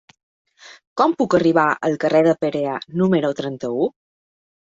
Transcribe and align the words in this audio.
Com 1.01 1.11
puc 1.19 1.35
arribar 1.39 1.65
al 1.89 1.97
carrer 2.03 2.21
de 2.29 2.33
Perea 2.45 2.73
número 3.03 3.31
trenta-u? 3.41 3.87